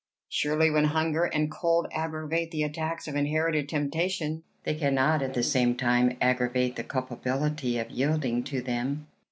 Surely, 0.29 0.71
when 0.71 0.85
hunger 0.85 1.25
and 1.25 1.51
cold 1.51 1.85
aggravate 1.91 2.49
the 2.49 2.63
attacks 2.63 3.07
of 3.07 3.15
inherited 3.15 3.69
temptation, 3.69 4.41
they 4.63 4.73
cannot 4.73 5.21
at 5.21 5.35
the 5.35 5.43
same 5.43 5.75
time 5.77 6.17
aggravate 6.19 6.75
the 6.75 6.83
culpability 6.83 7.77
of 7.77 7.91
yielding 7.91 8.43
to 8.43 8.63
them?" 8.63 9.05